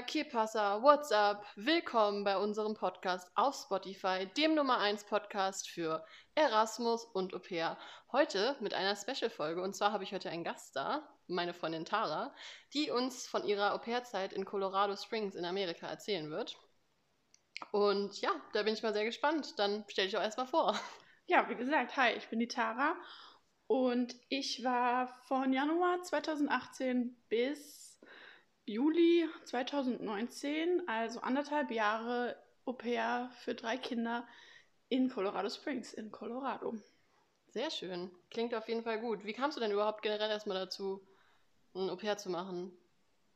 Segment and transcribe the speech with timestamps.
[0.00, 0.82] Hola, ¿qué pasa?
[0.82, 1.44] What's up?
[1.56, 6.02] Willkommen bei unserem Podcast auf Spotify, dem Nummer 1 Podcast für
[6.34, 7.76] Erasmus und Au pair.
[8.10, 9.60] Heute mit einer Special-Folge.
[9.60, 12.34] Und zwar habe ich heute einen Gast da, meine Freundin Tara,
[12.72, 16.56] die uns von ihrer Au pair-Zeit in Colorado Springs in Amerika erzählen wird.
[17.70, 19.58] Und ja, da bin ich mal sehr gespannt.
[19.58, 20.80] Dann stell dich auch erstmal vor.
[21.26, 22.96] Ja, wie gesagt, hi, ich bin die Tara
[23.66, 27.89] und ich war von Januar 2018 bis
[28.70, 34.28] Juli 2019, also anderthalb Jahre Au pair für drei Kinder
[34.88, 36.76] in Colorado Springs, in Colorado.
[37.48, 38.12] Sehr schön.
[38.30, 39.24] Klingt auf jeden Fall gut.
[39.24, 41.04] Wie kamst du denn überhaupt generell erstmal dazu,
[41.74, 42.70] ein Au pair zu machen?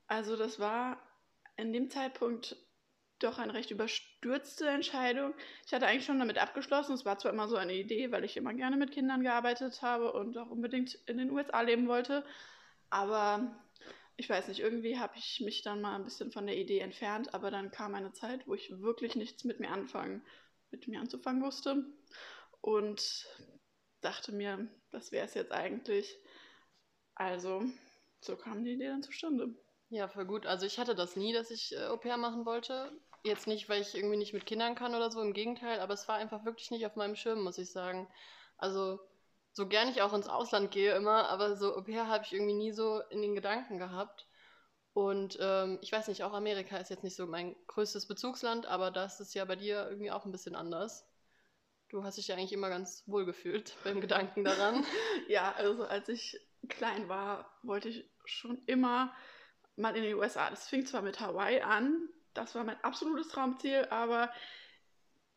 [0.07, 1.03] Also das war
[1.57, 2.57] in dem Zeitpunkt
[3.19, 5.35] doch eine recht überstürzte Entscheidung.
[5.67, 6.95] Ich hatte eigentlich schon damit abgeschlossen.
[6.95, 10.13] Es war zwar immer so eine Idee, weil ich immer gerne mit Kindern gearbeitet habe
[10.13, 12.25] und auch unbedingt in den USA leben wollte.
[12.89, 13.64] Aber
[14.17, 17.35] ich weiß nicht, irgendwie habe ich mich dann mal ein bisschen von der Idee entfernt.
[17.35, 20.25] Aber dann kam eine Zeit, wo ich wirklich nichts mit mir anfangen,
[20.71, 21.85] mit mir anzufangen wusste.
[22.61, 23.27] Und
[24.01, 26.17] dachte mir, das wäre es jetzt eigentlich.
[27.15, 27.65] Also,
[28.21, 29.55] so kam die Idee dann zustande.
[29.91, 30.47] Ja, voll gut.
[30.47, 32.93] Also ich hatte das nie, dass ich äh, Au pair machen wollte.
[33.23, 36.09] Jetzt nicht, weil ich irgendwie nicht mit Kindern kann oder so, im Gegenteil, aber es
[36.09, 38.09] war einfach wirklich nicht auf meinem Schirm, muss ich sagen.
[38.59, 39.01] Also
[39.55, 42.73] so gern ich auch ins Ausland gehe immer, aber so Au habe ich irgendwie nie
[42.73, 44.27] so in den Gedanken gehabt.
[44.93, 48.91] Und ähm, ich weiß nicht, auch Amerika ist jetzt nicht so mein größtes Bezugsland, aber
[48.91, 51.09] das ist ja bei dir irgendwie auch ein bisschen anders.
[51.89, 54.85] Du hast dich ja eigentlich immer ganz wohl gefühlt beim Gedanken daran.
[55.29, 59.15] ja, also als ich klein war, wollte ich schon immer
[59.77, 60.51] mal in die USA.
[60.51, 64.33] Das fing zwar mit Hawaii an, das war mein absolutes Traumziel, aber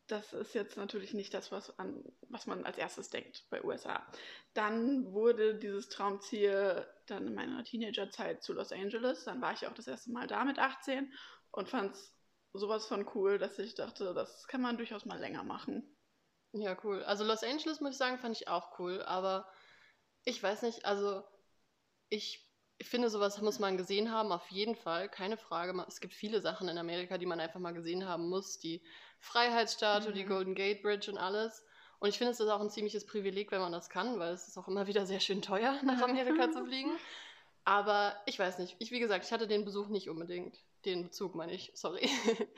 [0.08, 4.06] das ist jetzt natürlich nicht das, was, an, was man als erstes denkt bei USA.
[4.54, 9.24] Dann wurde dieses Traumziel dann in meiner Teenagerzeit zu Los Angeles.
[9.24, 11.12] Dann war ich auch das erste Mal da mit 18
[11.50, 12.14] und fand es
[12.54, 15.96] sowas von cool, dass ich dachte, das kann man durchaus mal länger machen.
[16.52, 17.02] Ja, cool.
[17.04, 19.46] Also Los Angeles, muss ich sagen, fand ich auch cool, aber
[20.24, 21.22] ich weiß nicht, also
[22.08, 22.47] ich
[22.78, 25.84] ich finde, sowas muss man gesehen haben, auf jeden Fall, keine Frage.
[25.88, 28.58] Es gibt viele Sachen in Amerika, die man einfach mal gesehen haben muss.
[28.58, 28.82] Die
[29.18, 30.14] Freiheitsstatue, mhm.
[30.14, 31.64] die Golden Gate Bridge und alles.
[31.98, 34.46] Und ich finde, es ist auch ein ziemliches Privileg, wenn man das kann, weil es
[34.46, 36.92] ist auch immer wieder sehr schön teuer, nach Amerika zu fliegen.
[37.64, 38.76] Aber ich weiß nicht.
[38.78, 40.56] Ich, wie gesagt, ich hatte den Besuch nicht unbedingt.
[40.84, 42.08] Den Bezug meine ich, sorry.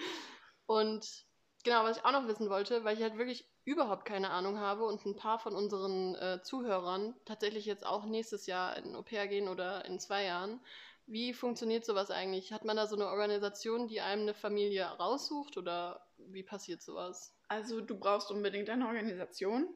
[0.66, 1.25] und
[1.65, 4.84] genau, was ich auch noch wissen wollte, weil ich halt wirklich überhaupt keine Ahnung habe
[4.84, 9.28] und ein paar von unseren äh, Zuhörern tatsächlich jetzt auch nächstes Jahr in Au pair
[9.28, 10.60] gehen oder in zwei Jahren.
[11.06, 12.53] Wie funktioniert sowas eigentlich?
[12.53, 17.34] Hat man da so eine Organisation, die einem eine Familie raussucht oder wie passiert sowas?
[17.48, 19.66] Also du brauchst unbedingt eine Organisation.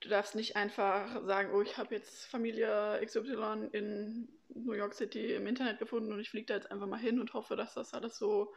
[0.00, 5.34] Du darfst nicht einfach sagen, oh, ich habe jetzt Familie XY in New York City
[5.34, 7.94] im Internet gefunden und ich fliege da jetzt einfach mal hin und hoffe, dass das
[7.94, 8.52] alles so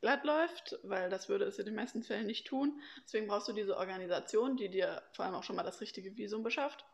[0.00, 2.80] glatt läuft, weil das würde es in den meisten Fällen nicht tun.
[3.04, 6.42] Deswegen brauchst du diese Organisation, die dir vor allem auch schon mal das richtige Visum
[6.42, 6.84] beschafft.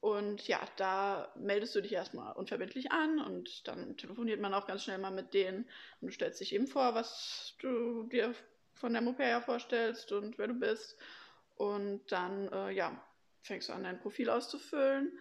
[0.00, 4.84] Und ja, da meldest du dich erstmal unverbindlich an und dann telefoniert man auch ganz
[4.84, 5.68] schnell mal mit denen
[6.00, 8.32] und du stellst dich eben vor, was du dir
[8.74, 10.96] von der Au vorstellst und wer du bist.
[11.56, 13.02] Und dann, äh, ja,
[13.42, 15.18] fängst du an, dein Profil auszufüllen.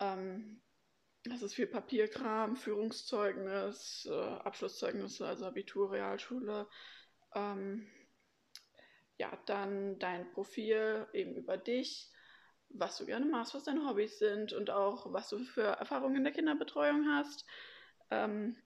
[0.00, 0.62] Ähm,
[1.28, 6.68] das ist viel Papierkram, Führungszeugnis, äh, Abschlusszeugnisse, also Abitur, Realschule.
[7.34, 7.86] Ähm,
[9.18, 12.10] ja, dann dein Profil eben über dich,
[12.68, 16.24] was du gerne machst, was deine Hobbys sind und auch was du für Erfahrungen in
[16.24, 17.46] der Kinderbetreuung hast.
[18.10, 18.56] Ähm,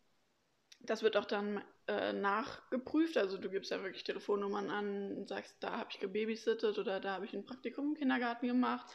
[0.80, 3.16] das wird auch dann äh, nachgeprüft.
[3.16, 7.14] Also du gibst ja wirklich Telefonnummern an und sagst, da habe ich gebabysittet oder da
[7.14, 8.90] habe ich ein Praktikum im Kindergarten gemacht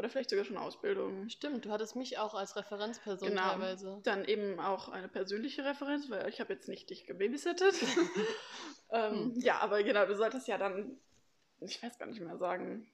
[0.00, 1.28] oder vielleicht sogar schon Ausbildung.
[1.28, 3.50] Stimmt, du hattest mich auch als Referenzperson genau.
[3.50, 4.00] teilweise.
[4.02, 7.74] Dann eben auch eine persönliche Referenz, weil ich habe jetzt nicht dich gebabysittet.
[8.92, 9.40] ähm, hm.
[9.40, 10.98] Ja, aber genau, du solltest ja dann,
[11.60, 12.90] ich weiß gar nicht mehr sagen.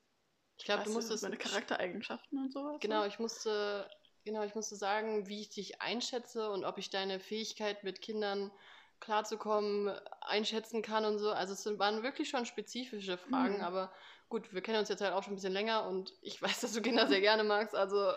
[0.59, 2.79] Ich glaube, du musstest meine Charaktereigenschaften und sowas.
[2.81, 3.89] Genau, ich musste,
[4.25, 8.51] genau, ich musste sagen, wie ich dich einschätze und ob ich deine Fähigkeit mit Kindern
[8.99, 11.31] klarzukommen einschätzen kann und so.
[11.31, 13.65] Also es waren wirklich schon spezifische Fragen, mhm.
[13.65, 13.93] aber
[14.29, 16.73] gut, wir kennen uns jetzt halt auch schon ein bisschen länger und ich weiß, dass
[16.73, 18.13] du Kinder sehr gerne magst, also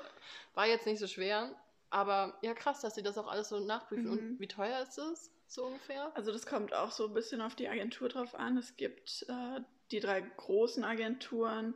[0.54, 1.56] war jetzt nicht so schwer.
[1.92, 4.06] Aber ja, krass, dass sie das auch alles so nachprüfen.
[4.06, 4.12] Mhm.
[4.12, 6.12] Und wie teuer ist es so ungefähr?
[6.16, 8.58] Also das kommt auch so ein bisschen auf die Agentur drauf an.
[8.58, 9.62] Es gibt äh,
[9.92, 11.74] die drei großen Agenturen.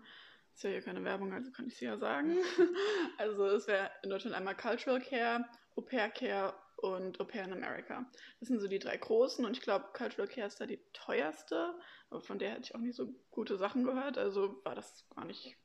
[0.52, 2.38] Das ist ja hier keine Werbung, also kann ich sie ja sagen.
[3.18, 5.46] also es wäre in Deutschland einmal Cultural Care,
[5.76, 6.54] Au Pair Care
[6.84, 8.06] und Au Pair in America.
[8.40, 11.74] Das sind so die drei großen und ich glaube, Cultural Care ist da die teuerste,
[12.10, 15.26] aber von der hätte ich auch nicht so gute Sachen gehört, also war das gar
[15.26, 15.58] nicht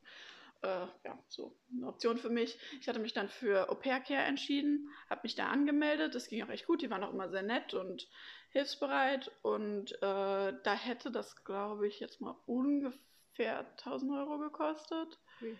[0.63, 2.59] äh, ja, so eine Option für mich.
[2.81, 6.15] Ich hatte mich dann für Au Pair Care entschieden, habe mich da angemeldet.
[6.15, 6.83] Das ging auch echt gut.
[6.83, 8.09] Die waren auch immer sehr nett und
[8.51, 9.31] hilfsbereit.
[9.43, 15.19] Und äh, da hätte das, glaube ich, jetzt mal ungefähr 1000 Euro gekostet.
[15.43, 15.57] Ui.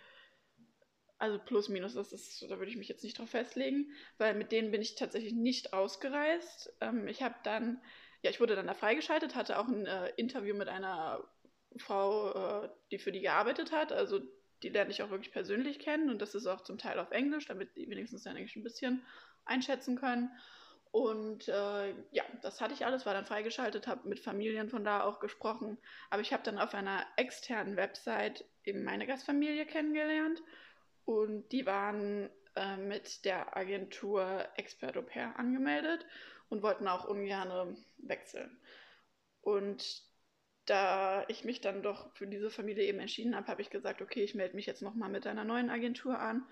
[1.19, 4.53] Also plus minus, das ist, da würde ich mich jetzt nicht drauf festlegen, weil mit
[4.53, 6.73] denen bin ich tatsächlich nicht ausgereist.
[6.81, 7.83] Ähm, ich habe dann,
[8.23, 11.25] ja, ich wurde dann da freigeschaltet, hatte auch ein äh, Interview mit einer
[11.77, 13.93] Frau, äh, die für die gearbeitet hat.
[13.93, 14.21] Also
[14.63, 17.47] die lerne ich auch wirklich persönlich kennen und das ist auch zum Teil auf Englisch,
[17.47, 19.05] damit die wenigstens dann eigentlich ein bisschen
[19.45, 20.31] einschätzen können.
[20.91, 25.03] Und äh, ja, das hatte ich alles, war dann freigeschaltet, habe mit Familien von da
[25.03, 25.79] auch gesprochen.
[26.11, 30.41] Aber ich habe dann auf einer externen Website eben meine Gastfamilie kennengelernt.
[31.09, 36.05] Und die waren äh, mit der Agentur Expert Au Pair angemeldet
[36.51, 38.61] und wollten auch ungern wechseln.
[39.41, 40.03] Und
[40.67, 44.23] da ich mich dann doch für diese Familie eben entschieden habe, habe ich gesagt, okay,
[44.23, 46.47] ich melde mich jetzt nochmal mit einer neuen Agentur an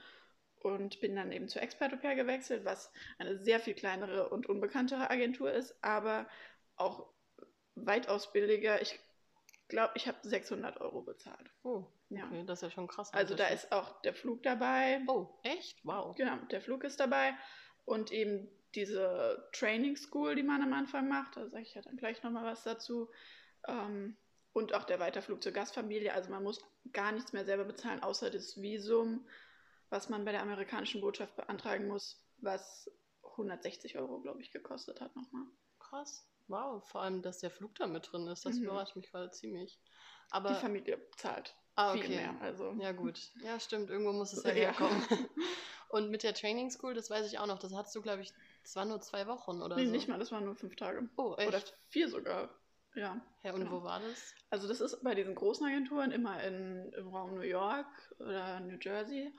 [0.61, 4.49] und bin dann eben zur Expert Au Pair gewechselt, was eine sehr viel kleinere und
[4.49, 6.27] unbekanntere Agentur ist, aber
[6.77, 7.13] auch
[7.75, 8.81] weitaus billiger.
[8.81, 8.99] Ich
[9.69, 11.51] glaube, ich habe 600 Euro bezahlt.
[11.63, 12.25] Oh, Ja.
[12.27, 13.13] okay, das ist ja schon krass.
[13.13, 15.03] Also da ist auch der Flug dabei.
[15.09, 15.85] Oh, echt?
[15.85, 16.15] Wow.
[16.17, 17.35] Genau, der Flug ist dabei
[17.85, 21.97] und eben diese Training School, die man am Anfang macht, da sage ich ja dann
[21.97, 23.11] gleich nochmal was dazu.
[23.67, 24.17] Ähm,
[24.53, 26.13] und auch der Weiterflug zur Gastfamilie.
[26.13, 26.61] Also man muss
[26.93, 29.29] gar nichts mehr selber bezahlen, außer das Visum,
[29.91, 32.91] was man bei der amerikanischen Botschaft beantragen muss, was
[33.23, 35.45] 160 Euro, glaube ich, gekostet hat nochmal.
[35.79, 36.27] Krass.
[36.49, 38.65] Wow, vor allem, dass der Flug da mit drin ist, das Mhm.
[38.65, 39.81] überrascht mich gerade ziemlich.
[40.31, 42.17] Aber Die Familie zahlt ah, viel okay.
[42.17, 42.35] mehr.
[42.41, 43.21] Also Ja, gut.
[43.43, 44.57] Ja, stimmt, irgendwo muss es ja Ja.
[44.57, 45.03] herkommen.
[45.89, 48.33] Und mit der Training School, das weiß ich auch noch, das hattest du, glaube ich,
[48.63, 49.93] das waren nur zwei Wochen oder nee, so.
[49.93, 51.09] nicht mal, das waren nur fünf Tage.
[51.17, 51.49] Oh, echt?
[51.49, 52.51] Oder vier sogar.
[52.97, 53.21] Ja.
[53.45, 53.73] ja, und genau.
[53.73, 54.35] wo war das?
[54.51, 57.87] Also das ist bei diesen großen Agenturen immer in, im Raum New York
[58.19, 59.33] oder New Jersey.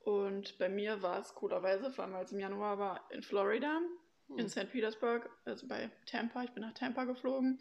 [0.00, 3.80] Und bei mir war es coolerweise, vor allem als es im Januar war, in Florida,
[4.28, 4.38] Hm.
[4.38, 4.70] in St.
[4.70, 6.42] Petersburg, also bei Tampa.
[6.42, 7.58] Ich bin nach Tampa geflogen.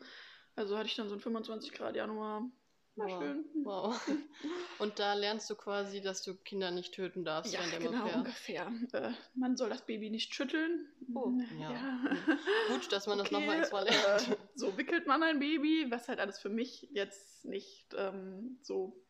[0.56, 2.50] Also hatte ich dann so einen 25 Grad Januar.
[2.96, 3.22] War Wow.
[3.22, 3.46] schön.
[3.64, 4.08] Wow.
[4.80, 8.72] Und da lernst du quasi, dass du Kinder nicht töten darfst Ja, genau, ungefähr.
[8.94, 10.88] Äh, man soll das Baby nicht schütteln.
[11.14, 12.00] Oh, ja.
[12.70, 14.38] Gut, dass man das nochmal extra äh, lernt.
[14.56, 19.02] so wickelt man ein Baby, was halt alles für mich jetzt nicht ähm, so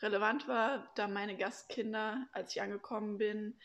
[0.00, 3.58] relevant war, da meine Gastkinder, als ich angekommen bin,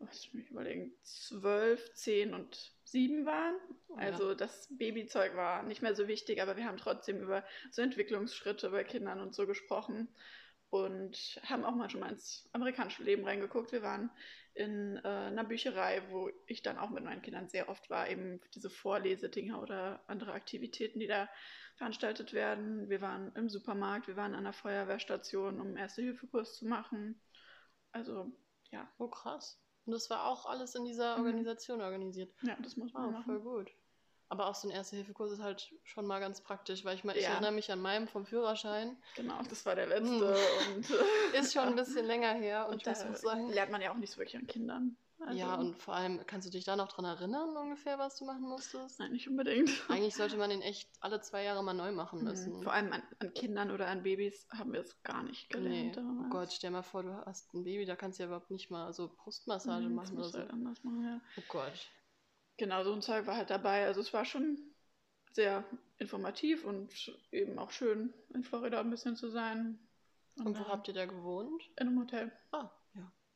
[0.00, 3.54] was mich überlegen, zwölf, zehn und sieben waren.
[3.88, 4.06] Oh, ja.
[4.06, 8.70] Also das Babyzeug war nicht mehr so wichtig, aber wir haben trotzdem über so Entwicklungsschritte
[8.70, 10.08] bei Kindern und so gesprochen
[10.70, 13.72] und haben auch mal schon mal ins amerikanische Leben reingeguckt.
[13.72, 14.10] Wir waren
[14.54, 18.40] in äh, einer Bücherei, wo ich dann auch mit meinen Kindern sehr oft war, eben
[18.54, 21.28] diese Vorlesedinger oder andere Aktivitäten, die da
[21.76, 22.88] veranstaltet werden.
[22.88, 27.20] Wir waren im Supermarkt, wir waren an der Feuerwehrstation, um Erste-Hilfe-Kurs zu machen.
[27.92, 28.32] Also
[28.70, 29.60] ja, Oh, krass.
[29.86, 31.26] Und das war auch alles in dieser Mhm.
[31.26, 32.32] Organisation organisiert.
[32.42, 33.24] ja, das muss man Oh, machen.
[33.24, 33.70] voll gut.
[34.28, 37.24] Aber auch so ein Erste-Hilfe-Kurs ist halt schon mal ganz praktisch, weil ich mal, ich
[37.24, 37.30] Ja.
[37.32, 38.96] erinnere mich an meinem vom Führerschein.
[39.16, 40.36] Genau, das war der letzte
[40.76, 40.88] und
[41.34, 43.50] Ist schon ein bisschen länger her und, und ich muss sagen.
[43.50, 44.96] lernt man ja auch nicht so wirklich an Kindern.
[45.20, 48.24] Also, Ja, und vor allem, kannst du dich da noch dran erinnern, ungefähr, was du
[48.24, 48.98] machen musstest?
[48.98, 49.70] Nein, nicht unbedingt.
[49.90, 52.58] Eigentlich sollte man den echt alle zwei Jahre mal neu machen müssen.
[52.58, 52.62] Mhm.
[52.62, 55.96] Vor allem an, an Kindern oder an Babys haben wir es gar nicht Nee, gelernt.
[55.98, 56.30] oh damals.
[56.30, 58.92] Gott, stell mal vor, du hast ein Baby, da kannst du ja überhaupt nicht mal
[58.92, 60.38] so Brustmassage Mhm, machen das oder so.
[60.38, 61.20] du halt anders machen, ja.
[61.36, 61.90] Oh Gott.
[62.56, 63.86] Genau, so ein Zeug war halt dabei.
[63.86, 64.58] Also es war schon
[65.32, 65.64] sehr
[65.98, 66.90] informativ und
[67.32, 69.78] eben auch schön, in Florida ein bisschen zu sein.
[70.36, 71.62] Und wo äh, habt ihr da gewohnt?
[71.76, 72.32] In einem Hotel.
[72.52, 72.70] Ah,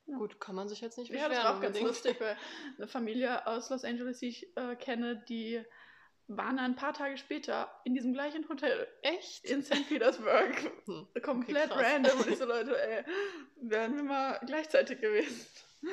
[0.07, 0.13] ja.
[0.13, 0.19] Ja.
[0.19, 1.33] Gut, kann man sich jetzt nicht Ja, beschweren.
[1.35, 2.37] das war auch ganz lustig, weil
[2.77, 5.65] eine Familie aus Los Angeles, die ich äh, kenne, die
[6.27, 9.45] waren ein paar Tage später in diesem gleichen Hotel Echt?
[9.45, 9.89] in St.
[9.89, 10.73] Petersburg.
[10.87, 11.07] Hm.
[11.23, 11.83] Komplett krass.
[11.83, 12.19] random.
[12.21, 13.05] Und ich so, Leute, ey,
[13.57, 15.47] wären wir mal gleichzeitig gewesen.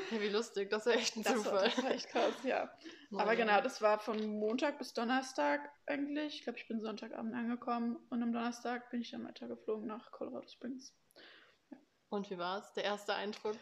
[0.10, 1.64] Ja, wie lustig, das ja echt ein Das war, Zufall.
[1.76, 2.74] das war echt krass, ja.
[3.14, 6.36] Aber genau, das war von Montag bis Donnerstag eigentlich.
[6.36, 10.48] Ich glaube, ich bin Sonntagabend angekommen und am Donnerstag bin ich dann weitergeflogen nach Colorado
[10.48, 10.94] Springs.
[12.10, 12.72] Und wie war's?
[12.74, 13.58] Der erste Eindruck?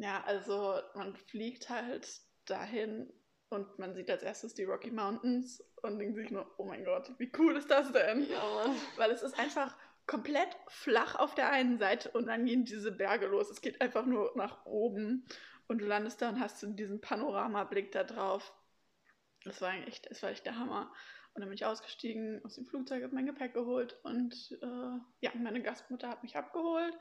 [0.00, 2.08] Ja, also man fliegt halt
[2.46, 3.12] dahin
[3.50, 7.12] und man sieht als erstes die Rocky Mountains und denkt sich nur, oh mein Gott,
[7.18, 8.26] wie cool ist das denn?
[8.30, 8.74] Ja.
[8.96, 9.76] Weil es ist einfach
[10.06, 13.50] komplett flach auf der einen Seite und dann gehen diese Berge los.
[13.50, 15.26] Es geht einfach nur nach oben
[15.68, 18.54] und du landest da und hast so diesen Panoramablick da drauf.
[19.44, 20.94] Das war echt, das war echt der Hammer.
[21.34, 25.30] Und dann bin ich ausgestiegen aus dem Flugzeug, habe mein Gepäck geholt und äh, ja,
[25.34, 26.98] meine Gastmutter hat mich abgeholt.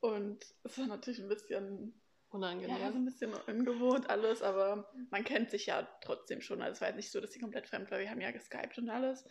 [0.00, 1.98] Und es war natürlich ein bisschen,
[2.34, 2.80] Unangenehm.
[2.80, 6.62] ja, so ein bisschen ungewohnt alles, aber man kennt sich ja trotzdem schon.
[6.62, 8.00] Also es war jetzt nicht so, dass sie komplett fremd war.
[8.00, 9.24] Wir haben ja geskypt und alles.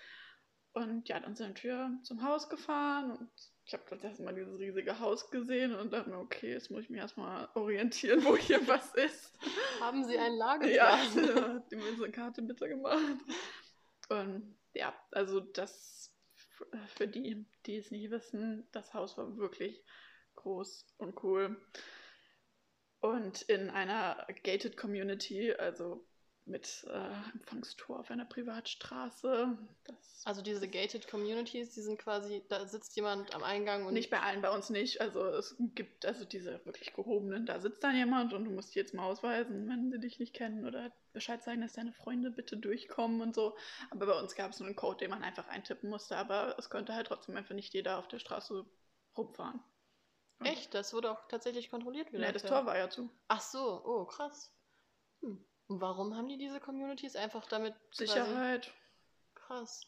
[0.72, 3.30] Und ja, dann sind wir zum Haus gefahren und
[3.66, 6.90] ich habe das erstmal dieses riesige Haus gesehen und dachte mir, okay, jetzt muss ich
[6.90, 9.38] mich erstmal orientieren, wo hier was ist.
[9.82, 10.68] Haben Sie einen Lager?
[10.72, 13.20] Ja, hat die mir so eine Karte bitte gemacht.
[14.08, 16.16] Und ja, also das
[16.96, 19.84] für die, die es nicht wissen, das Haus war wirklich
[20.36, 21.58] groß und cool.
[23.04, 26.06] Und in einer gated Community, also
[26.46, 29.58] mit äh, Empfangstor auf einer Privatstraße.
[30.24, 33.94] Also diese gated Communities, die sind quasi, da sitzt jemand am Eingang und.
[33.94, 35.02] Nicht bei allen, bei uns nicht.
[35.02, 38.76] Also es gibt also diese wirklich gehobenen, da sitzt dann jemand und du musst dich
[38.76, 42.56] jetzt mal ausweisen, wenn sie dich nicht kennen oder Bescheid sagen, dass deine Freunde bitte
[42.56, 43.58] durchkommen und so.
[43.90, 46.70] Aber bei uns gab es nur einen Code, den man einfach eintippen musste, aber es
[46.70, 48.66] konnte halt trotzdem einfach nicht jeder auf der Straße
[49.18, 49.60] rumfahren.
[50.44, 50.74] Und Echt?
[50.74, 52.26] Das wurde auch tatsächlich kontrolliert wieder?
[52.26, 53.10] Nee, das Tor war ja zu.
[53.28, 54.54] Ach so, oh krass.
[55.22, 55.46] Hm.
[55.68, 57.16] Und warum haben die diese Communities?
[57.16, 57.74] Einfach damit.
[57.92, 58.72] Sicherheit.
[59.36, 59.82] Krass.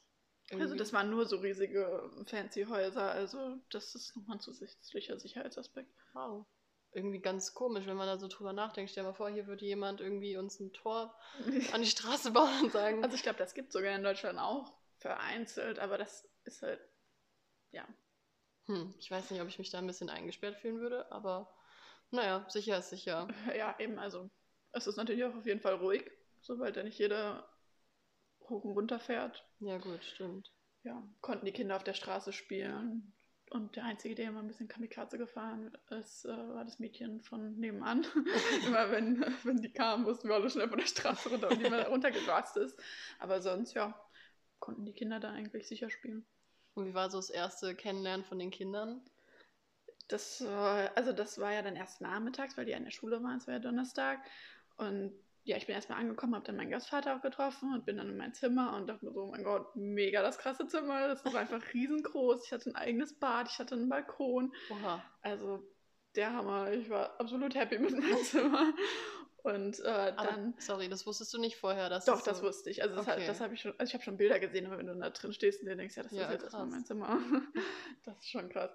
[0.48, 0.64] Irgendwie.
[0.64, 5.92] Also das waren nur so riesige fancy Häuser, also das ist nochmal ein zusätzlicher Sicherheitsaspekt.
[6.14, 6.46] Wow.
[6.92, 8.92] Irgendwie ganz komisch, wenn man da so drüber nachdenkt.
[8.92, 11.14] Stell dir mal vor, hier würde jemand irgendwie uns ein Tor
[11.74, 13.04] an die Straße bauen und sagen.
[13.04, 16.80] Also ich glaube, das gibt es sogar in Deutschland auch vereinzelt, aber das ist halt,
[17.72, 17.86] ja.
[18.68, 21.54] Hm, ich weiß nicht, ob ich mich da ein bisschen eingesperrt fühlen würde, aber
[22.12, 23.28] naja, sicher ist sicher.
[23.58, 24.30] Ja, eben, also
[24.72, 26.10] es ist natürlich auch auf jeden Fall ruhig,
[26.42, 27.48] sobald da nicht jeder
[28.42, 29.46] hoch und runter fährt.
[29.60, 30.52] Ja, gut, stimmt.
[30.84, 33.14] Ja, konnten die Kinder auf der Straße spielen.
[33.52, 37.56] Und der Einzige, der immer ein bisschen Kamikaze gefahren ist, äh, war das Mädchen von
[37.60, 38.06] nebenan.
[38.68, 41.66] immer wenn, wenn die kamen, mussten wir alle schnell von der Straße runter und die
[41.66, 42.78] immer runtergerast ist.
[43.20, 44.00] Aber sonst, ja,
[44.60, 46.26] konnten die Kinder da eigentlich sicher spielen.
[46.76, 49.02] Und wie war so das erste Kennenlernen von den Kindern?
[50.08, 53.48] Das, also das war ja dann erst nachmittags, weil die an der Schule waren, es
[53.48, 54.20] war ja Donnerstag.
[54.78, 55.14] Und
[55.46, 58.18] ja, ich bin erstmal angekommen, habe dann meinen Gastvater auch getroffen und bin dann in
[58.18, 61.08] mein Zimmer und dachte mir so, oh mein Gott, mega das krasse Zimmer.
[61.08, 62.46] Das ist einfach riesengroß.
[62.46, 64.54] Ich hatte ein eigenes Bad, ich hatte einen Balkon.
[64.72, 65.04] Oha.
[65.22, 65.64] Also
[66.16, 66.72] der Hammer.
[66.72, 68.74] Ich war absolut happy mit meinem Zimmer.
[69.46, 70.18] Und äh, dann.
[70.18, 72.82] Aber, sorry, das wusstest du nicht vorher, dass Doch, das, so wusste ich.
[72.82, 73.28] Also das, okay.
[73.28, 73.76] das habe ich schon.
[73.78, 75.96] Also ich habe schon Bilder gesehen, aber wenn du da drin stehst und dir denkst,
[75.96, 77.20] ja, das ja, ist jetzt erstmal mein Zimmer.
[78.06, 78.72] das ist schon krass.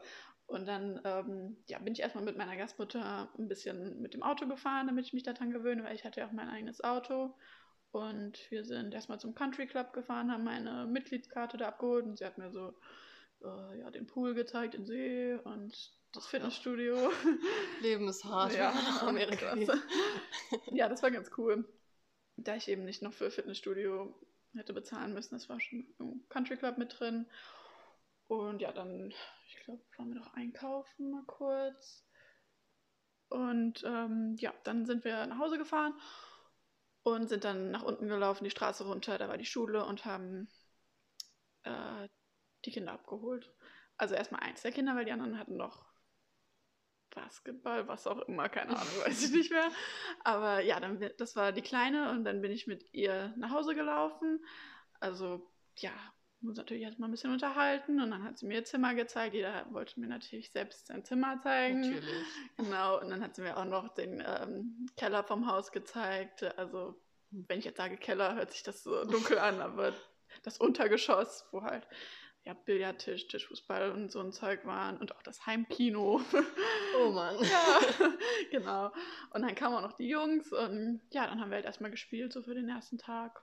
[0.47, 4.47] Und dann ähm, ja, bin ich erstmal mit meiner Gastmutter ein bisschen mit dem Auto
[4.47, 7.37] gefahren, damit ich mich daran gewöhne, weil ich hatte ja auch mein eigenes Auto.
[7.91, 12.25] Und wir sind erstmal zum Country Club gefahren, haben meine Mitgliedskarte da abgeholt und sie
[12.25, 12.79] hat mir so
[13.43, 16.97] äh, ja, den Pool gezeigt, den See und das Fitnessstudio.
[17.81, 19.57] Leben ist hart, ja, nach Amerika.
[20.73, 21.69] ja, das war ganz cool.
[22.37, 24.15] Da ich eben nicht noch für Fitnessstudio
[24.55, 27.27] hätte bezahlen müssen, das war schon im Country Club mit drin.
[28.27, 29.13] Und ja, dann
[29.47, 32.05] ich glaube, waren wir noch einkaufen mal kurz.
[33.29, 35.95] Und ähm, ja, dann sind wir nach Hause gefahren
[37.03, 40.49] und sind dann nach unten gelaufen, die Straße runter, da war die Schule und haben
[41.63, 42.09] äh,
[42.65, 43.53] die Kinder abgeholt.
[43.97, 45.90] Also erstmal eins der Kinder, weil die anderen hatten noch
[47.15, 49.71] Basketball, was auch immer, keine Ahnung, weiß ich nicht mehr.
[50.25, 53.75] Aber ja, dann, das war die Kleine und dann bin ich mit ihr nach Hause
[53.75, 54.45] gelaufen.
[55.01, 55.93] Also ja,
[56.43, 59.35] uns natürlich erstmal ein bisschen unterhalten und dann hat sie mir ihr Zimmer gezeigt.
[59.35, 61.81] Jeder wollte mir natürlich selbst sein Zimmer zeigen.
[61.81, 62.27] Natürlich.
[62.57, 66.45] Genau, und dann hat sie mir auch noch den ähm, Keller vom Haus gezeigt.
[66.59, 67.01] Also,
[67.31, 69.93] wenn ich jetzt sage Keller, hört sich das so dunkel an, aber
[70.43, 71.87] das Untergeschoss, wo halt
[72.45, 76.21] ja, Billardtisch, Tischfußball und so ein Zeug waren und auch das Heimkino.
[76.99, 77.37] Oh Mann.
[77.43, 77.81] ja,
[78.51, 78.93] genau.
[79.33, 82.33] Und dann kamen auch noch die Jungs und ja, dann haben wir halt erstmal gespielt,
[82.33, 83.43] so für den ersten Tag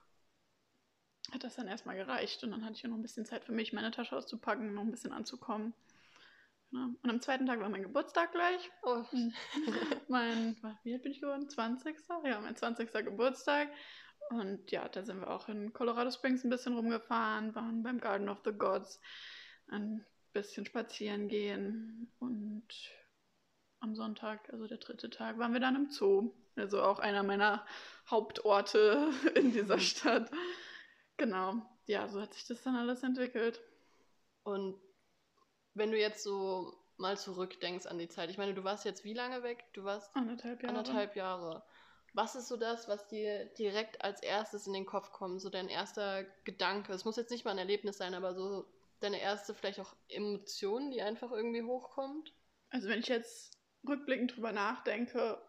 [1.32, 2.42] hat das dann erstmal gereicht.
[2.42, 4.82] Und dann hatte ich ja noch ein bisschen Zeit für mich, meine Tasche auszupacken, noch
[4.82, 5.74] ein bisschen anzukommen.
[6.70, 6.90] Ja.
[7.02, 8.70] Und am zweiten Tag war mein Geburtstag gleich.
[8.82, 9.04] Oh.
[10.08, 11.48] mein, wie alt bin ich geworden?
[11.48, 11.96] 20.
[12.24, 12.92] Ja, mein 20.
[12.92, 13.68] Geburtstag.
[14.30, 18.28] Und ja, da sind wir auch in Colorado Springs ein bisschen rumgefahren, waren beim Garden
[18.28, 19.00] of the Gods,
[19.68, 22.12] ein bisschen spazieren gehen.
[22.18, 22.68] Und
[23.80, 26.32] am Sonntag, also der dritte Tag, waren wir dann im Zoo.
[26.56, 27.64] Also auch einer meiner
[28.10, 30.30] Hauptorte in dieser Stadt.
[31.16, 33.60] Genau, ja, so hat sich das dann alles entwickelt.
[34.42, 34.78] Und
[35.74, 39.14] wenn du jetzt so mal zurückdenkst an die Zeit, ich meine, du warst jetzt wie
[39.14, 39.64] lange weg?
[39.72, 40.76] Du warst anderthalb Jahre.
[40.76, 41.62] Anderthalb Jahre.
[42.18, 45.40] Was ist so das, was dir direkt als erstes in den Kopf kommt?
[45.40, 46.92] So dein erster Gedanke?
[46.92, 48.66] Es muss jetzt nicht mal ein Erlebnis sein, aber so
[48.98, 52.32] deine erste vielleicht auch Emotion, die einfach irgendwie hochkommt?
[52.70, 53.56] Also wenn ich jetzt
[53.86, 55.40] rückblickend drüber nachdenke,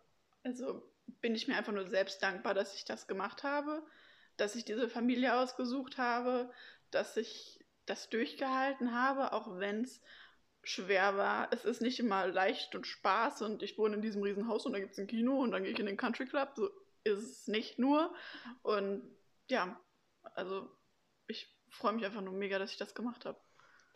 [0.43, 0.83] also
[1.21, 3.83] bin ich mir einfach nur selbst dankbar, dass ich das gemacht habe
[4.39, 6.51] dass ich diese Familie ausgesucht habe,
[6.91, 10.01] dass ich das durchgehalten habe, auch wenn es
[10.69, 11.51] schwer war.
[11.51, 14.73] Es ist nicht immer leicht und Spaß und ich wohne in diesem riesen Haus und
[14.73, 16.51] da gibt es ein Kino und dann gehe ich in den Country Club.
[16.55, 16.69] So
[17.03, 18.13] ist es nicht nur.
[18.61, 19.03] Und
[19.49, 19.79] ja,
[20.35, 20.69] also
[21.27, 23.39] ich freue mich einfach nur mega, dass ich das gemacht habe.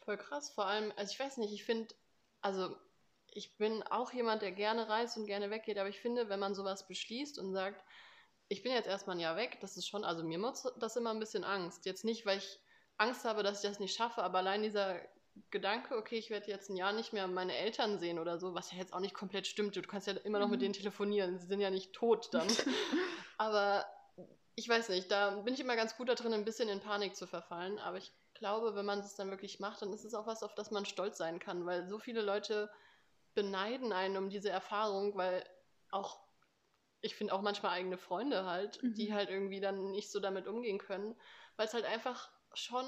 [0.04, 0.50] Voll krass.
[0.50, 1.94] Vor allem, also ich weiß nicht, ich finde,
[2.42, 2.76] also
[3.32, 6.56] ich bin auch jemand, der gerne reist und gerne weggeht, aber ich finde, wenn man
[6.56, 7.84] sowas beschließt und sagt,
[8.48, 11.12] ich bin jetzt erstmal ein Jahr weg, das ist schon, also mir macht das immer
[11.12, 11.86] ein bisschen Angst.
[11.86, 12.60] Jetzt nicht, weil ich
[12.98, 15.00] Angst habe, dass ich das nicht schaffe, aber allein dieser
[15.50, 18.72] Gedanke, okay, ich werde jetzt ein Jahr nicht mehr meine Eltern sehen oder so, was
[18.72, 19.76] ja jetzt auch nicht komplett stimmt.
[19.76, 20.64] Du kannst ja immer noch mit mhm.
[20.64, 22.48] denen telefonieren, sie sind ja nicht tot dann.
[23.38, 23.86] aber
[24.56, 27.16] ich weiß nicht, da bin ich immer ganz gut da drin, ein bisschen in Panik
[27.16, 30.28] zu verfallen, aber ich glaube, wenn man es dann wirklich macht, dann ist es auch
[30.28, 32.70] was, auf das man stolz sein kann, weil so viele Leute
[33.34, 35.44] beneiden einen um diese Erfahrung, weil
[35.90, 36.20] auch,
[37.02, 38.94] ich finde auch manchmal eigene Freunde halt, mhm.
[38.94, 41.16] die halt irgendwie dann nicht so damit umgehen können,
[41.56, 42.86] weil es halt einfach schon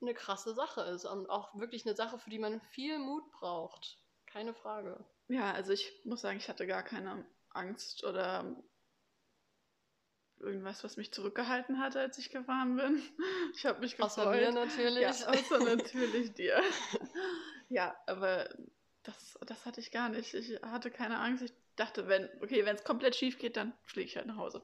[0.00, 3.98] eine krasse Sache ist und auch wirklich eine Sache, für die man viel Mut braucht.
[4.26, 5.04] Keine Frage.
[5.28, 8.56] Ja, also ich muss sagen, ich hatte gar keine Angst oder
[10.38, 13.02] irgendwas, was mich zurückgehalten hat, als ich gefahren bin.
[13.54, 14.10] Ich habe mich gefreut.
[14.10, 15.00] Außer mir natürlich.
[15.00, 16.60] Ja, außer natürlich dir.
[17.70, 18.48] Ja, aber
[19.02, 20.34] das, das hatte ich gar nicht.
[20.34, 21.42] Ich hatte keine Angst.
[21.42, 24.62] Ich dachte, wenn, okay, wenn es komplett schief geht, dann fliege ich halt nach Hause.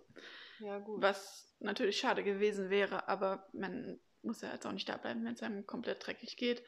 [0.58, 1.00] Ja, gut.
[1.00, 5.34] Was natürlich schade gewesen wäre, aber man muss ja jetzt auch nicht da bleiben, wenn
[5.34, 6.62] es einem komplett dreckig geht.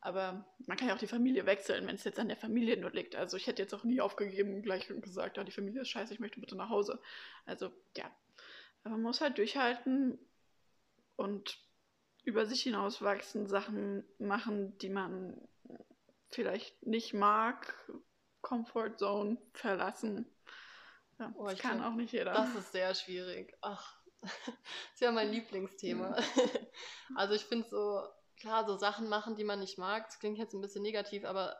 [0.00, 2.90] Aber man kann ja auch die Familie wechseln, wenn es jetzt an der Familie nur
[2.90, 3.14] liegt.
[3.14, 6.12] Also ich hätte jetzt auch nie aufgegeben und gleich gesagt, ja, die Familie ist scheiße,
[6.12, 7.00] ich möchte bitte nach Hause.
[7.46, 8.10] Also ja,
[8.82, 10.18] aber man muss halt durchhalten
[11.14, 11.58] und
[12.24, 15.40] über sich hinauswachsen, Sachen machen, die man
[16.30, 17.74] vielleicht nicht mag,
[18.40, 20.26] Comfort Zone verlassen.
[21.18, 22.32] Ja, oh, das kann find, auch nicht jeder.
[22.32, 23.56] Das ist sehr schwierig.
[23.60, 24.01] Ach,
[24.94, 26.16] ist ja mein Lieblingsthema.
[27.16, 28.02] also ich finde so,
[28.36, 31.56] klar, so Sachen machen, die man nicht mag, das klingt jetzt ein bisschen negativ, aber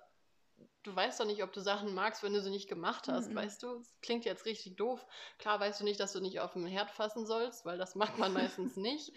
[0.82, 3.36] du weißt doch nicht, ob du Sachen magst, wenn du sie nicht gemacht hast, mhm.
[3.36, 3.78] weißt du?
[3.78, 5.04] Das klingt jetzt richtig doof.
[5.38, 8.18] Klar weißt du nicht, dass du nicht auf den Herd fassen sollst, weil das macht
[8.18, 9.12] man meistens nicht.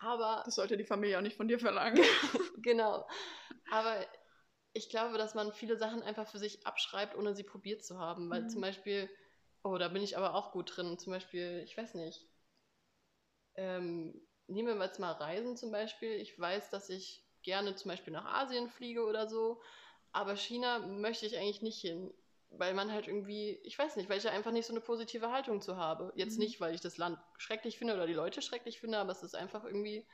[0.00, 0.42] Aber.
[0.44, 2.02] Das sollte die Familie auch nicht von dir verlangen.
[2.58, 3.06] genau.
[3.70, 4.04] Aber
[4.72, 8.30] ich glaube, dass man viele Sachen einfach für sich abschreibt, ohne sie probiert zu haben.
[8.30, 8.48] Weil mhm.
[8.48, 9.08] zum Beispiel,
[9.62, 10.98] oh, da bin ich aber auch gut drin.
[10.98, 12.26] Zum Beispiel, ich weiß nicht.
[13.56, 16.12] Ähm, nehmen wir jetzt mal Reisen zum Beispiel.
[16.12, 19.60] Ich weiß, dass ich gerne zum Beispiel nach Asien fliege oder so.
[20.12, 22.12] Aber China möchte ich eigentlich nicht hin,
[22.50, 25.32] weil man halt irgendwie, ich weiß nicht, weil ich ja einfach nicht so eine positive
[25.32, 26.12] Haltung zu habe.
[26.14, 26.44] Jetzt mhm.
[26.44, 29.34] nicht, weil ich das Land schrecklich finde oder die Leute schrecklich finde, aber es ist
[29.34, 30.06] einfach irgendwie,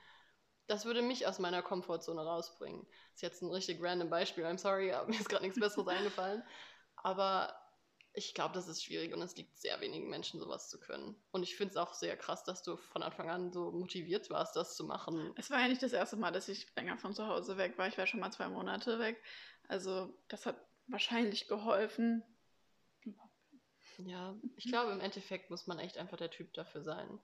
[0.67, 2.87] das würde mich aus meiner Komfortzone rausbringen.
[2.87, 5.87] Das ist jetzt ein richtig random Beispiel, I'm sorry, aber mir ist gerade nichts Besseres
[5.87, 6.43] eingefallen.
[6.95, 7.53] Aber
[8.19, 11.15] ich glaube, das ist schwierig und es liegt sehr wenigen Menschen, sowas zu können.
[11.31, 14.55] Und ich finde es auch sehr krass, dass du von Anfang an so motiviert warst,
[14.55, 15.33] das zu machen.
[15.37, 17.87] Es war ja nicht das erste Mal, dass ich länger von zu Hause weg war.
[17.87, 19.21] Ich war schon mal zwei Monate weg.
[19.67, 22.23] Also das hat wahrscheinlich geholfen.
[23.99, 27.19] Ja, ich glaube, im Endeffekt muss man echt einfach der Typ dafür sein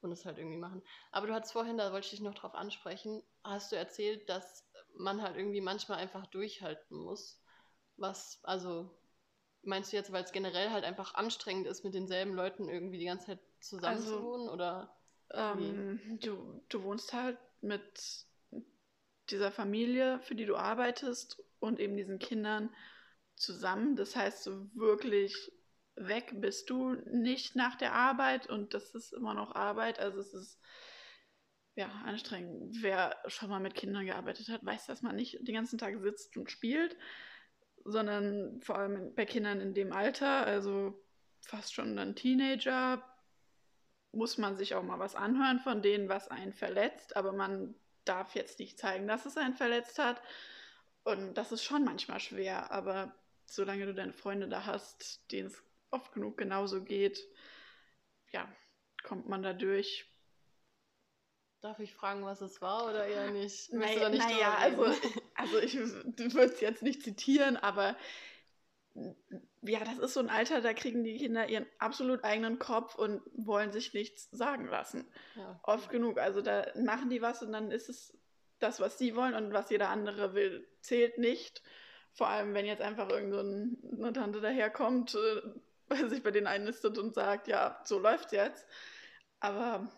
[0.00, 0.82] und es halt irgendwie machen.
[1.12, 4.66] Aber du hattest vorhin, da wollte ich dich noch drauf ansprechen, hast du erzählt, dass
[4.94, 7.42] man halt irgendwie manchmal einfach durchhalten muss.
[7.96, 8.90] Was, also,
[9.66, 13.06] meinst du jetzt, weil es generell halt einfach anstrengend ist, mit denselben Leuten irgendwie die
[13.06, 14.48] ganze Zeit zusammen also, zu wohnen?
[14.48, 14.96] Oder
[15.32, 18.24] ähm, du, du wohnst halt mit
[19.30, 22.70] dieser Familie, für die du arbeitest und eben diesen Kindern
[23.34, 23.96] zusammen.
[23.96, 25.34] Das heißt, so wirklich
[25.96, 29.98] weg bist du nicht nach der Arbeit und das ist immer noch Arbeit.
[29.98, 30.60] Also es ist
[31.74, 32.76] ja anstrengend.
[32.82, 36.36] Wer schon mal mit Kindern gearbeitet hat, weiß, dass man nicht den ganzen Tag sitzt
[36.36, 36.96] und spielt,
[37.86, 41.02] sondern vor allem bei Kindern in dem Alter, also
[41.40, 43.02] fast schon dann Teenager,
[44.12, 48.34] muss man sich auch mal was anhören von denen, was einen verletzt, aber man darf
[48.34, 50.20] jetzt nicht zeigen, dass es einen verletzt hat.
[51.04, 55.62] Und das ist schon manchmal schwer, aber solange du deine Freunde da hast, denen es
[55.90, 57.20] oft genug genauso geht,
[58.32, 58.48] ja,
[59.04, 60.06] kommt man da durch.
[61.62, 63.72] Darf ich fragen, was es war oder eher nicht?
[63.72, 64.84] Naja, nicht naja also,
[65.34, 67.96] also ich würde es jetzt nicht zitieren, aber
[69.62, 73.20] ja, das ist so ein Alter, da kriegen die Kinder ihren absolut eigenen Kopf und
[73.34, 75.04] wollen sich nichts sagen lassen.
[75.34, 75.58] Ja.
[75.62, 76.18] Oft genug.
[76.18, 78.16] Also da machen die was und dann ist es
[78.58, 81.62] das, was sie wollen und was jeder andere will, zählt nicht.
[82.12, 87.14] Vor allem, wenn jetzt einfach irgendeine so Tante daherkommt, äh, sich bei denen einnistet und
[87.14, 88.66] sagt, ja, so läuft's jetzt.
[89.40, 89.90] Aber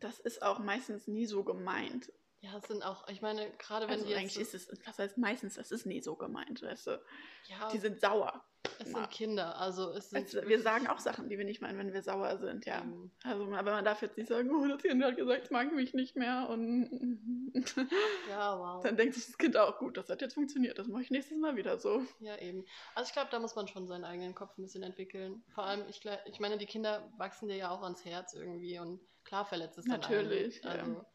[0.00, 2.12] das ist auch meistens nie so gemeint.
[2.40, 5.18] Ja, es sind auch, ich meine, gerade wenn also die eigentlich ist es, was heißt
[5.18, 7.02] meistens, das ist nie so gemeint, weißt du.
[7.48, 8.44] Ja, die sind sauer.
[8.78, 11.78] Es sind Kinder, also es sind also, wir sagen auch Sachen, die wir nicht meinen,
[11.78, 12.84] wenn wir sauer sind, ja.
[12.84, 13.10] Mhm.
[13.24, 15.94] Also, aber man darf jetzt nicht sagen, oh, das Kind hat gesagt, es mag mich
[15.94, 17.54] nicht mehr und
[18.28, 18.84] ja, wow.
[18.84, 21.38] Dann denkt sich das Kind auch, gut, das hat jetzt funktioniert, das mache ich nächstes
[21.38, 22.02] Mal wieder so.
[22.20, 22.64] Ja, eben.
[22.94, 25.42] Also ich glaube, da muss man schon seinen eigenen Kopf ein bisschen entwickeln.
[25.54, 29.00] Vor allem, ich, ich meine, die Kinder wachsen dir ja auch ans Herz irgendwie und
[29.28, 30.72] klar verletzt es dann Natürlich, einen.
[30.80, 31.06] Also, ja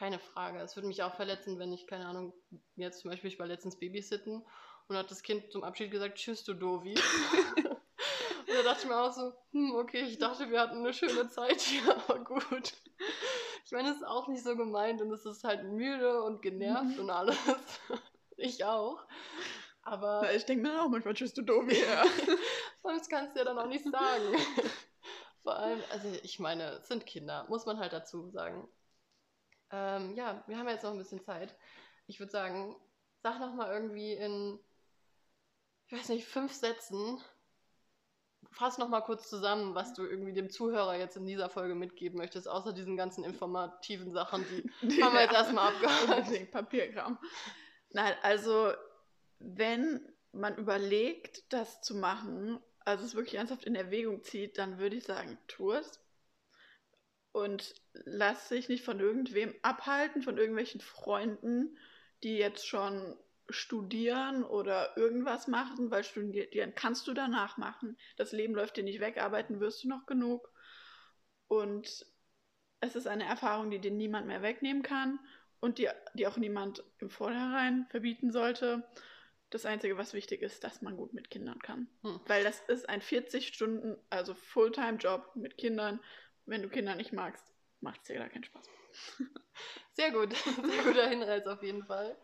[0.00, 0.60] keine Frage.
[0.60, 2.32] Es würde mich auch verletzen, wenn ich, keine Ahnung,
[2.76, 4.42] jetzt zum Beispiel, ich war letztens Babysitten
[4.88, 6.94] und hat das Kind zum Abschied gesagt, tschüss, du Dovi.
[7.56, 7.66] und
[8.48, 11.60] da dachte ich mir auch so, hm, okay, ich dachte, wir hatten eine schöne Zeit
[11.60, 12.72] hier, aber gut.
[13.66, 16.96] Ich meine, es ist auch nicht so gemeint und es ist halt müde und genervt
[16.96, 17.00] Mhm.
[17.00, 17.36] und alles.
[18.38, 19.04] ich auch.
[19.82, 21.74] Aber Na, Ich denke mir auch manchmal, tschüss, du Domi.
[21.74, 22.04] Ja.
[22.82, 24.34] sonst kannst du ja dann auch nicht sagen.
[25.42, 28.68] Vor allem, also ich meine, es sind Kinder, muss man halt dazu sagen.
[29.70, 31.56] Ähm, ja, wir haben jetzt noch ein bisschen Zeit.
[32.06, 32.76] Ich würde sagen,
[33.22, 34.58] sag noch mal irgendwie in,
[35.86, 37.22] ich weiß nicht, fünf Sätzen,
[38.50, 42.18] fass noch mal kurz zusammen, was du irgendwie dem Zuhörer jetzt in dieser Folge mitgeben
[42.18, 44.44] möchtest, außer diesen ganzen informativen Sachen,
[44.82, 46.50] die haben wir jetzt erstmal abgehakt.
[46.50, 47.18] Papierkram.
[47.90, 48.72] Nein, also
[49.38, 54.96] wenn man überlegt, das zu machen, also es wirklich ernsthaft in Erwägung zieht, dann würde
[54.96, 56.00] ich sagen, tu es.
[57.32, 61.78] Und lass dich nicht von irgendwem abhalten, von irgendwelchen Freunden,
[62.22, 63.16] die jetzt schon
[63.48, 67.96] studieren oder irgendwas machen, weil studieren kannst du danach machen.
[68.16, 70.52] Das Leben läuft dir nicht weg, arbeiten wirst du noch genug.
[71.48, 72.06] Und
[72.80, 75.18] es ist eine Erfahrung, die dir niemand mehr wegnehmen kann
[75.60, 78.88] und die, die auch niemand im Vorhinein verbieten sollte.
[79.50, 81.88] Das Einzige, was wichtig ist, dass man gut mit Kindern kann.
[82.02, 82.20] Hm.
[82.26, 86.00] Weil das ist ein 40 Stunden, also Fulltime-Job mit Kindern.
[86.46, 87.44] Wenn du Kinder nicht magst,
[87.80, 88.68] macht es dir da keinen Spaß.
[89.92, 92.16] Sehr gut, sehr guter Hinweis auf jeden Fall.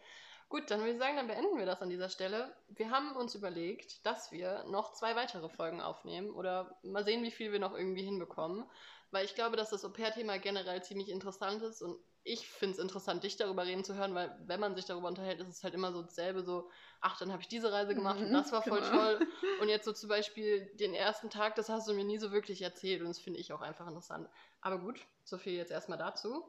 [0.48, 2.56] Gut, dann würde ich sagen, dann beenden wir das an dieser Stelle.
[2.68, 7.32] Wir haben uns überlegt, dass wir noch zwei weitere Folgen aufnehmen oder mal sehen, wie
[7.32, 8.64] viel wir noch irgendwie hinbekommen.
[9.10, 13.22] Weil ich glaube, dass das Au-pair-Thema generell ziemlich interessant ist und ich finde es interessant,
[13.22, 15.92] dich darüber reden zu hören, weil wenn man sich darüber unterhält, ist es halt immer
[15.92, 18.80] so dasselbe, so, ach, dann habe ich diese Reise gemacht und Mhm, das war voll
[18.80, 18.90] genau.
[18.90, 19.20] toll.
[19.60, 22.62] Und jetzt so zum Beispiel den ersten Tag, das hast du mir nie so wirklich
[22.62, 24.28] erzählt und das finde ich auch einfach interessant.
[24.60, 26.44] Aber gut, so viel jetzt erstmal dazu.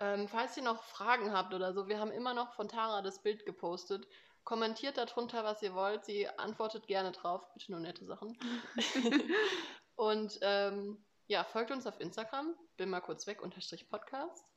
[0.00, 3.22] Ähm, falls ihr noch Fragen habt oder so, wir haben immer noch von Tara das
[3.22, 4.06] Bild gepostet.
[4.44, 6.04] Kommentiert darunter, was ihr wollt.
[6.04, 7.46] Sie antwortet gerne drauf.
[7.54, 8.36] Bitte nur nette Sachen.
[9.96, 12.54] Und ähm, ja, folgt uns auf Instagram.
[12.76, 14.53] Bin mal kurz weg, unterstrich Podcast.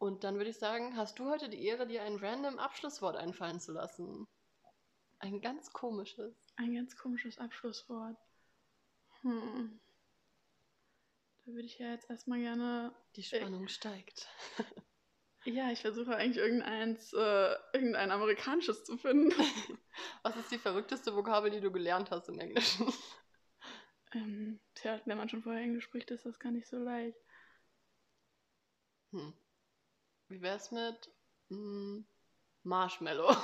[0.00, 3.60] Und dann würde ich sagen, hast du heute die Ehre, dir ein random Abschlusswort einfallen
[3.60, 4.26] zu lassen?
[5.18, 6.34] Ein ganz komisches.
[6.56, 8.16] Ein ganz komisches Abschlusswort.
[9.20, 9.78] Hm.
[11.44, 12.94] Da würde ich ja jetzt erstmal gerne.
[13.14, 14.26] Die Spannung steigt.
[15.44, 19.32] Ja, ich versuche eigentlich irgendeins, äh, irgendein amerikanisches zu finden.
[20.22, 22.92] Was ist die verrückteste Vokabel, die du gelernt hast im Englischen?
[24.12, 27.16] ähm, tja, wenn man schon vorher Englisch spricht, ist das gar nicht so leicht.
[29.12, 29.32] Hm.
[30.30, 31.10] Wie wär's mit
[31.48, 32.04] mm,
[32.62, 33.36] Marshmallow?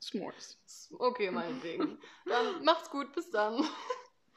[0.00, 0.58] S'mores.
[0.98, 1.98] Okay, meinetwegen.
[2.26, 3.62] Dann macht's gut, bis dann.